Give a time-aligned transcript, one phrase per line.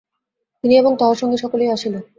[0.63, 1.95] তিনি এবং তাহার সঙ্গে সকলেই আসিল।